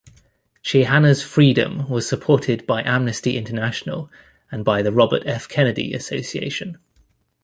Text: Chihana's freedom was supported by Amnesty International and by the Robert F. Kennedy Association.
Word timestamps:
Chihana's 0.63 1.21
freedom 1.21 1.87
was 1.87 2.09
supported 2.09 2.65
by 2.65 2.81
Amnesty 2.81 3.37
International 3.37 4.09
and 4.51 4.65
by 4.65 4.81
the 4.81 4.91
Robert 4.91 5.21
F. 5.27 5.47
Kennedy 5.47 5.93
Association. 5.93 6.79